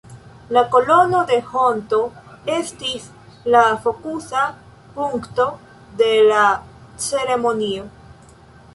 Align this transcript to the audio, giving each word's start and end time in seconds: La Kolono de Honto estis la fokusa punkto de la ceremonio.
La 0.55 0.61
Kolono 0.75 1.19
de 1.31 1.35
Honto 1.51 1.99
estis 2.55 3.05
la 3.57 3.63
fokusa 3.85 4.49
punkto 4.99 5.49
de 6.03 6.13
la 6.33 6.51
ceremonio. 7.09 7.91